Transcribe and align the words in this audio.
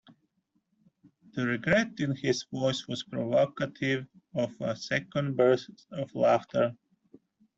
The 1.35 1.45
regret 1.45 1.99
in 1.99 2.15
his 2.15 2.45
voice 2.51 2.87
was 2.87 3.03
provocative 3.03 4.07
of 4.33 4.51
a 4.59 4.75
second 4.75 5.37
burst 5.37 5.69
of 5.91 6.15
laughter. 6.15 6.75